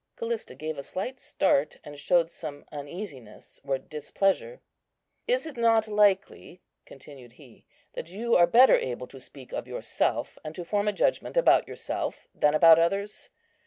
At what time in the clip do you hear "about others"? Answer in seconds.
12.55-13.29